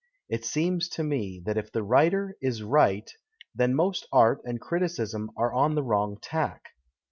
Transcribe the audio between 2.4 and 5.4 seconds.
is right, then most art and criticism